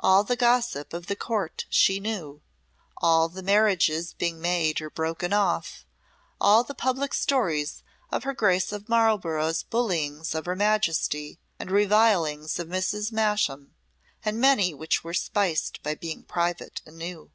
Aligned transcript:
All 0.00 0.24
the 0.24 0.34
gossip 0.34 0.92
of 0.92 1.06
the 1.06 1.14
Court 1.14 1.64
she 1.70 2.00
knew, 2.00 2.42
all 2.96 3.28
the 3.28 3.40
marriages 3.40 4.12
being 4.12 4.40
made 4.40 4.80
or 4.80 4.90
broken 4.90 5.32
off, 5.32 5.84
all 6.40 6.64
the 6.64 6.74
public 6.74 7.14
stories 7.14 7.84
of 8.10 8.24
her 8.24 8.34
Grace 8.34 8.72
of 8.72 8.88
Marlborough's 8.88 9.62
bullyings 9.62 10.34
of 10.34 10.46
her 10.46 10.56
Majesty 10.56 11.38
and 11.56 11.70
revilings 11.70 12.58
of 12.58 12.66
Mrs. 12.66 13.12
Masham, 13.12 13.76
and 14.24 14.40
many 14.40 14.74
which 14.74 15.04
were 15.04 15.14
spiced 15.14 15.80
by 15.84 15.94
being 15.94 16.24
private 16.24 16.82
and 16.84 16.98
new. 16.98 17.30